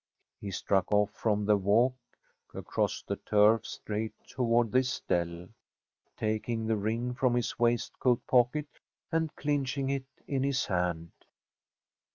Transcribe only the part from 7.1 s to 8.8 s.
from his waistcoat pocket